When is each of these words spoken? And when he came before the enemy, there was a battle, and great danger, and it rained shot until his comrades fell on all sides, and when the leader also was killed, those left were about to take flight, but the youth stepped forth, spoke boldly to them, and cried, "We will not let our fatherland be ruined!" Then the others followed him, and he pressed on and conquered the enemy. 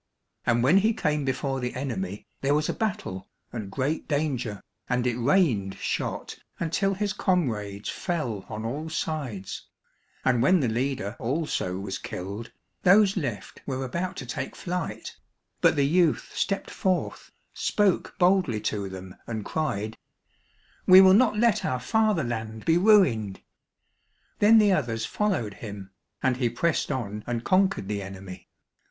And 0.47 0.63
when 0.63 0.79
he 0.79 0.93
came 0.93 1.25
before 1.25 1.59
the 1.59 1.75
enemy, 1.75 2.25
there 2.41 2.55
was 2.55 2.67
a 2.67 2.73
battle, 2.73 3.29
and 3.53 3.69
great 3.69 4.07
danger, 4.07 4.63
and 4.89 5.05
it 5.05 5.15
rained 5.15 5.75
shot 5.75 6.37
until 6.59 6.95
his 6.95 7.13
comrades 7.13 7.87
fell 7.87 8.43
on 8.49 8.65
all 8.65 8.89
sides, 8.89 9.67
and 10.25 10.41
when 10.41 10.59
the 10.59 10.67
leader 10.67 11.15
also 11.19 11.77
was 11.77 11.99
killed, 11.99 12.51
those 12.81 13.15
left 13.15 13.61
were 13.67 13.85
about 13.85 14.15
to 14.15 14.25
take 14.25 14.55
flight, 14.55 15.15
but 15.61 15.75
the 15.75 15.85
youth 15.85 16.31
stepped 16.33 16.71
forth, 16.71 17.29
spoke 17.53 18.15
boldly 18.17 18.59
to 18.61 18.89
them, 18.89 19.15
and 19.27 19.45
cried, 19.45 19.99
"We 20.87 20.99
will 21.01 21.13
not 21.13 21.37
let 21.37 21.63
our 21.63 21.79
fatherland 21.79 22.65
be 22.65 22.79
ruined!" 22.79 23.39
Then 24.39 24.57
the 24.57 24.71
others 24.73 25.05
followed 25.05 25.53
him, 25.61 25.91
and 26.23 26.37
he 26.37 26.49
pressed 26.49 26.91
on 26.91 27.23
and 27.27 27.43
conquered 27.43 27.87
the 27.87 28.01
enemy. 28.01 28.49